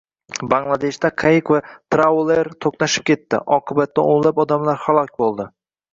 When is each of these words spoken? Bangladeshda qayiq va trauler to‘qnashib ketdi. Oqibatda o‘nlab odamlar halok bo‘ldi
Bangladeshda 0.51 1.11
qayiq 1.23 1.51
va 1.55 1.59
trauler 1.95 2.49
to‘qnashib 2.67 3.07
ketdi. 3.11 3.43
Oqibatda 3.59 4.07
o‘nlab 4.15 4.43
odamlar 4.47 4.85
halok 4.87 5.13
bo‘ldi 5.23 5.47